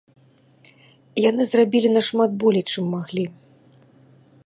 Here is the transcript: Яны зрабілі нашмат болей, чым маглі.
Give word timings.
Яны 1.29 1.43
зрабілі 1.51 1.89
нашмат 1.99 2.29
болей, 2.45 2.65
чым 2.71 2.85
маглі. 2.95 3.25